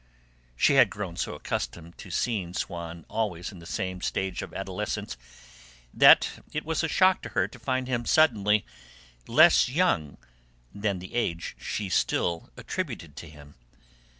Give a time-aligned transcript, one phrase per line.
[0.57, 5.15] She had grown so accustomed to seeing Swann always in the same stage of adolescence
[5.93, 8.65] that it was a shock to her to find him suddenly
[9.27, 10.17] less young
[10.73, 13.53] than the age she still attributed to him.